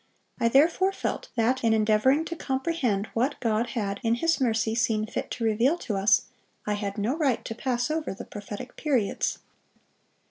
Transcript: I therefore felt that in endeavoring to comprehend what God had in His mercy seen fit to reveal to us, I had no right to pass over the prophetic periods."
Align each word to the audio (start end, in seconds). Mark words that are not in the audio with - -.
I 0.39 0.47
therefore 0.47 0.91
felt 0.93 1.29
that 1.35 1.63
in 1.63 1.73
endeavoring 1.73 2.25
to 2.25 2.35
comprehend 2.35 3.05
what 3.13 3.39
God 3.39 3.67
had 3.77 3.99
in 4.01 4.15
His 4.15 4.41
mercy 4.41 4.73
seen 4.73 5.05
fit 5.05 5.29
to 5.29 5.43
reveal 5.43 5.77
to 5.77 5.95
us, 5.95 6.23
I 6.65 6.73
had 6.73 6.97
no 6.97 7.15
right 7.15 7.45
to 7.45 7.53
pass 7.53 7.91
over 7.91 8.11
the 8.11 8.25
prophetic 8.25 8.75
periods." 8.77 9.37